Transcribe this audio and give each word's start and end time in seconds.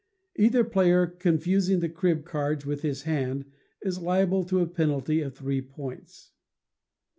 Either 0.35 0.63
player 0.63 1.05
confusing 1.05 1.79
the 1.79 1.87
crib 1.87 2.25
cards 2.25 2.65
with 2.65 2.81
his 2.81 3.03
hand, 3.03 3.45
is 3.83 3.99
liable 4.01 4.43
to 4.43 4.57
a 4.59 4.65
penalty 4.65 5.21
of 5.21 5.35
three 5.35 5.61
points. 5.61 6.31